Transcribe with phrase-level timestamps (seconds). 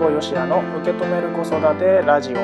[0.00, 2.36] 保よしやの受け止める子育てラジオ。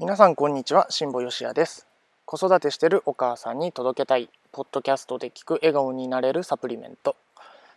[0.00, 1.86] 皆さんこんにちは辛坊よしやです。
[2.24, 7.14] 子育てしてるお母さんに届けたいポッドキャストで聞く笑顔になれるサプリメント。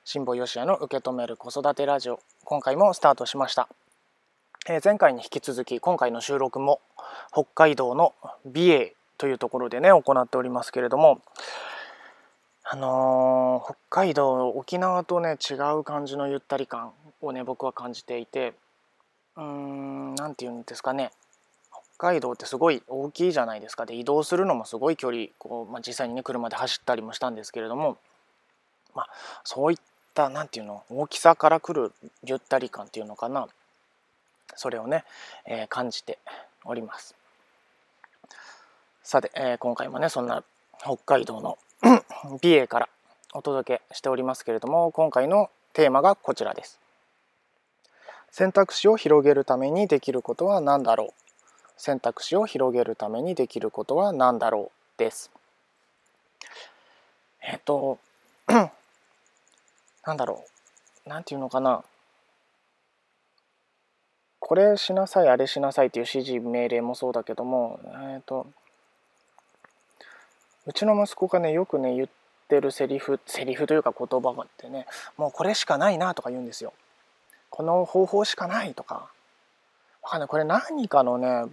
[0.04, 3.70] 辛坊よしやの受け止める子育てラジオ今回もスタートしました、
[4.68, 6.82] え、前回に引き続き今回の収録も
[7.32, 8.14] 北海道の
[8.46, 11.22] 美瑛というところでね行っておりますけれども
[12.64, 16.92] あのー、北海道沖縄とね違う感じのゆったり感
[17.22, 18.54] をね僕は感じていて
[19.36, 21.12] うーん何て言うんですかね。
[21.98, 23.86] 北海道ってすごい大きいじゃないですか。
[23.86, 27.98] で移動するのもすごい距離こう、まあ、実際にね車で走ったりもしたんですけれども、
[28.96, 29.10] まあ、
[29.44, 29.78] そういっ
[30.10, 31.94] った何て言うの大きさからくる
[32.26, 33.48] ゆったり感っていうのかな。
[34.56, 35.04] それをね、
[35.46, 36.20] えー、感じて
[36.66, 37.16] おります。
[39.04, 40.44] さて、えー、今回もねそんな
[40.80, 41.58] 北海道の
[42.42, 42.90] 美瑛から
[43.34, 46.80] お届けしておりますけれども今回のテーマがこちらです。
[48.32, 51.14] 選択肢を広げるためにできることは何だろう。
[51.78, 55.32] 選択肢を広げるためにできることは何だろうです。
[57.42, 57.98] えっと
[60.06, 60.44] なんだろ
[61.06, 61.10] う。
[61.10, 61.84] なんていうのかな。
[64.50, 68.48] これしなさいあれしなさいっていう指示命令もそうだけどもえ、ー、と
[70.66, 72.08] うちの息子がねよくね言っ
[72.48, 76.74] てるセリフセリフというか言葉があってねもうこれしかないなとか言うんですよ。
[77.52, 79.12] この方法しかないとか。
[80.02, 80.28] わかんない。
[80.28, 81.44] これ何かのね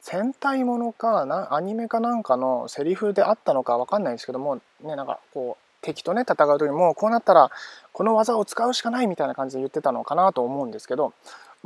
[0.00, 7.52] 戦隊ものかなアニメかなんかのセリフであったのかわかんないんですけどもねなんかこう敵とね戦う時もこうなったら
[7.92, 11.14] この技を使うしかないみたいな感じで言ってたのかなと思うんですけど、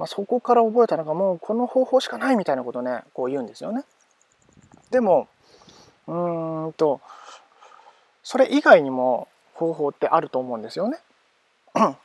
[0.00, 3.84] まあ、そこから覚えたのがもうこの方法しかないみたいなことねこう言うんですよね。
[4.90, 5.28] でも
[6.06, 7.02] うーんと
[8.22, 11.00] それ以外にも方法ってあると思うんですよね。
[11.74, 11.96] 例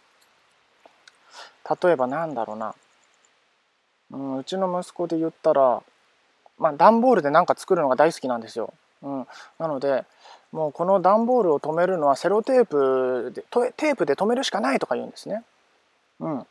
[1.92, 2.75] えばなんだろうな、
[4.12, 5.81] うん、うちの息子で言ったら、
[6.58, 8.74] まあ、段ボールで何か作るのが大好きなんですよ。
[9.03, 9.28] うん、
[9.58, 10.03] なので
[10.52, 13.42] もうこの段ボールを止めるのはセロテープで
[13.78, 15.46] テープで止めるしかないとか言うんですね。
[16.19, 16.46] うん、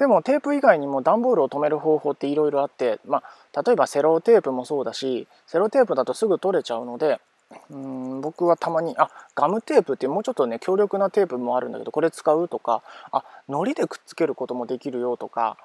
[0.00, 3.22] でもテープ以外にも段ボールを止める方法っていろいろあって、ま
[3.54, 7.20] あ、例えばセロテープもそうだしセロテープだとすぐ取れちゃうので
[7.68, 15.58] うん僕はたまにあガムテープっていうもうちょっとね強力なテープもあるんだけどこれ使うとかあ糊でくっつけることもできるよとか、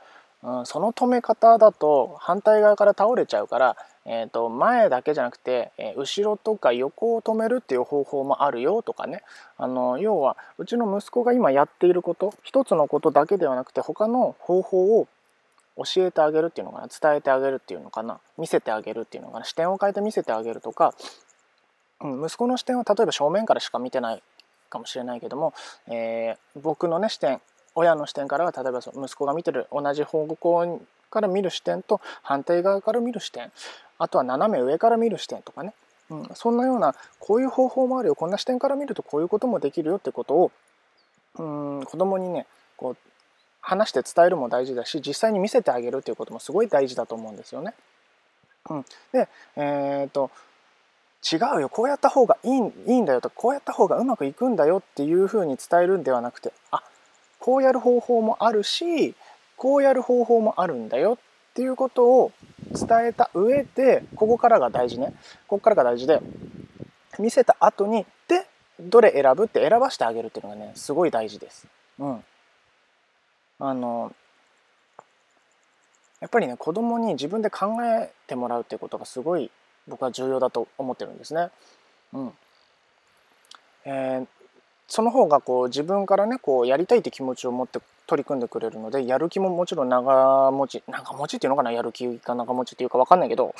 [0.43, 9.23] うん、その止め方だと反対側から倒れちゃうからえーと、前だけじゃなくて、え、後ろとか横を止めるっていう方法もあるよとかね。
[9.57, 15.07] あの要はうちの息子が今やっていること一つのことだけではなくて他の方法を
[15.77, 16.87] 教えてあげるっていうのかな。
[16.87, 18.19] 伝えてあげるっていうのかな。
[18.37, 19.45] 見せてあげるっていうのかな。
[19.45, 20.93] 視点を変えて見せてあげるとか、
[22.01, 24.23] うん、息子の視点は例えば正面からしか見てない
[24.69, 25.53] かもしれないけども、
[25.87, 27.41] えー、僕のね視点
[27.75, 33.51] 親の視点からは例えば息子が見てる同じ方向から見る視点と反対側から見る視点。
[33.97, 35.73] あとは斜め上から見る視点とかね、
[36.09, 38.15] うん、そんなようなこういう方法もあるよ。
[38.15, 40.51] こんな視点から見るとこういうこともできるよってことを
[41.37, 41.43] う
[41.81, 42.45] ん子供にね
[42.77, 42.97] こう
[43.61, 47.73] 話して伝えるも大事だし実際に見せてあげるっていうこともすごい大事だと思うんですよね。
[48.69, 50.31] うん、で、えーと、
[51.31, 51.69] 違うよ。
[51.69, 53.29] こうやった方がいいいいんだよと。
[53.29, 56.83] こうやった方がうまくいくんだよっていうふうに伝えるんではなくてあ
[57.39, 59.15] こうやる方法もあるし
[59.57, 62.31] こうやる方法もあるんだよっていうことを
[62.75, 65.13] 伝えた上でここからが大事ね
[65.47, 66.21] ここからが大事で
[67.19, 68.45] 見せた後にで
[68.79, 71.65] どれ選ぶって選ばしてあげるっていうのがねすごい大事です。
[71.97, 72.23] うん、
[73.59, 74.13] あの
[76.19, 79.49] やっぱりね子供に自分で考えてもらうっていうことがすごい
[79.87, 81.49] 僕は重要だと思ってるんですね。
[82.13, 82.33] うん
[83.85, 84.27] えー、
[84.87, 93.55] その方がこう自分からねこうやりたいって気持ちを持って取り組んでくれるのでやる気ももちろん長持ち長持ちっていうのかなやる気か長持ちっていうか分かんないけど、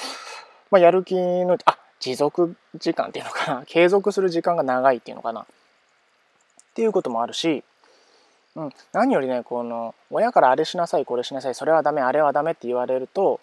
[0.71, 5.45] まあ、やる気のあ持続時間っていうのかな 継続する時間が長いっていうのかなっ
[6.75, 7.63] ていうこともあるし、
[8.56, 13.39] うん、何よりねこの親からあれしなさいこれしなさいそれはダメあれはダメって言われると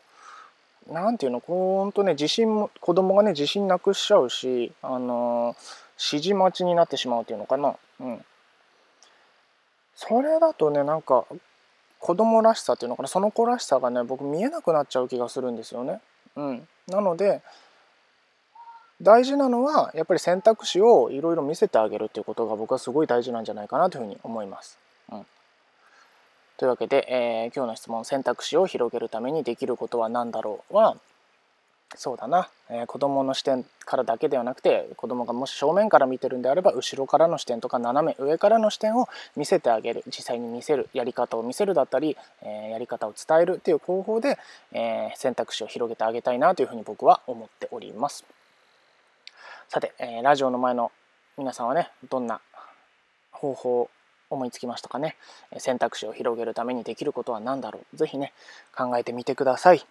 [0.90, 5.56] 何ていうのほんとね自信も子供がね自信なくしちゃうしあの
[5.98, 7.76] 指示待ちになってしまうっていうのかな。
[8.00, 8.24] うん
[9.94, 11.24] それだとねなんか
[11.98, 16.00] 子供らしさっていうのかなその子らしさがね僕見えなくなっちゃう気がするんですよね。
[16.36, 17.42] うん、なので
[19.00, 24.78] 大事なのはやっぱり選択肢をいろいろ見せてあげるっていうことが僕はすごい大事なんじゃないかなというふうに思います。
[25.10, 25.26] うん、
[26.56, 30.96] というわけで、えー、今日の質問選択肢を広げるためにできることは何だろうは
[31.94, 40.02] そうだな、えー、子供の視点からだけではなくて子供がもし正面から見てるんであれば後ろからの視点とか斜め上からの視点を見せてあげる。
[40.06, 44.38] 実際に見せるやり方を見せるだったり、えー、やり方を伝えるっていう方法で、
[44.72, 48.24] えー、選択肢を広げてあげたいなというふうに僕は思っております。
[49.68, 50.92] さて、えラジオの前の
[51.38, 52.40] 皆さんはねどんな
[53.30, 53.90] 方法を
[54.28, 55.16] 思いつきましたかね？
[55.58, 57.96] 選択肢を広げるためにできることは何だろう？
[57.96, 58.32] 是非ね
[58.76, 59.84] 考えてみてください。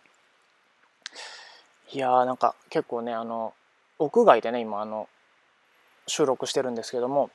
[1.94, 3.54] いやーなんか結構ねあの
[4.00, 5.10] 屋外でね今あの
[6.08, 7.30] 収録してるんですけども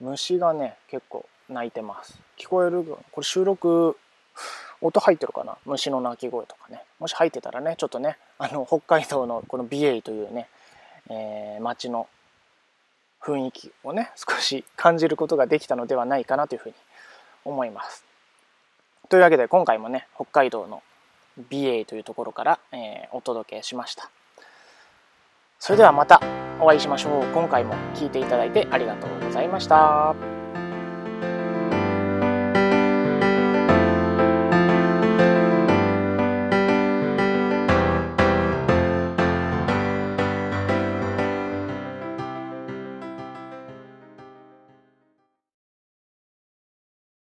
[0.00, 2.16] 虫がね結構鳴いてます。
[2.38, 3.96] 聞こえるこれ収録
[4.80, 5.56] 音入ってるかな？
[5.66, 6.82] 虫の鳴き声とかね。
[7.00, 10.48] もし入ってたらねちょっとねあの北海道のこの美瑛というね、
[11.10, 12.06] えー、町の
[13.20, 16.74] 雰囲気をね少し感じることができたのではないかなというふうに
[17.44, 18.04] 思います。
[19.08, 20.84] というわけで今回もね北海道の
[21.50, 24.10] 美瑛というところから、えー、お届けしました。
[25.58, 26.20] それではまた
[26.60, 27.24] お会いしましょう。
[27.34, 30.37] 今回も聴いていただいてありがとうございました。